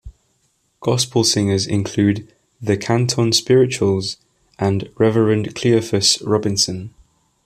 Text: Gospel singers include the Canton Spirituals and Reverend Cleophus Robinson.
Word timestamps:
Gospel 0.79 1.23
singers 1.23 1.67
include 1.67 2.33
the 2.59 2.75
Canton 2.75 3.33
Spirituals 3.33 4.17
and 4.57 4.89
Reverend 4.97 5.49
Cleophus 5.53 6.19
Robinson. 6.25 6.91